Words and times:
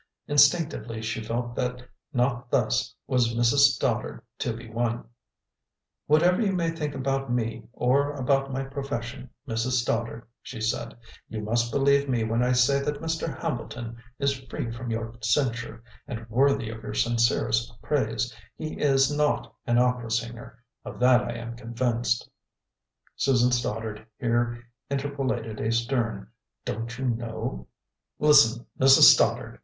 Instinctively 0.27 0.99
she 1.03 1.21
felt 1.21 1.53
that 1.57 1.87
not 2.11 2.49
thus 2.49 2.95
was 3.05 3.35
Mrs. 3.35 3.75
Stoddard 3.75 4.23
to 4.39 4.51
be 4.51 4.67
won. 4.67 5.05
"Whatever 6.07 6.41
you 6.41 6.53
may 6.53 6.71
think 6.71 6.95
about 6.95 7.31
me 7.31 7.65
or 7.71 8.13
about 8.13 8.51
my 8.51 8.63
profession, 8.63 9.29
Mrs. 9.47 9.73
Stoddard," 9.73 10.25
she 10.41 10.59
said, 10.59 10.97
"you 11.29 11.43
must 11.43 11.71
believe 11.71 12.09
me 12.09 12.23
when 12.23 12.41
I 12.41 12.51
say 12.51 12.79
that 12.81 12.99
Mr. 12.99 13.27
Hambleton 13.43 13.95
is 14.17 14.39
free 14.49 14.71
from 14.71 14.89
your 14.89 15.19
censure, 15.21 15.83
and 16.07 16.27
worthy 16.31 16.71
of 16.71 16.81
your 16.81 16.95
sincerest 16.95 17.71
praise. 17.83 18.33
He 18.57 18.79
is 18.81 19.15
not 19.15 19.53
an 19.67 19.77
opera 19.77 20.09
singer 20.09 20.63
of 20.83 20.99
that 20.99 21.21
I 21.25 21.33
am 21.35 21.55
convinced" 21.55 22.27
Susan 23.17 23.51
Stoddard 23.51 24.07
here 24.17 24.63
interpolated 24.89 25.59
a 25.59 25.71
stern 25.71 26.27
"Don't 26.65 26.97
you 26.97 27.05
know?" 27.05 27.67
"Listen, 28.17 28.65
Mrs. 28.81 29.13
Stoddard!" 29.13 29.59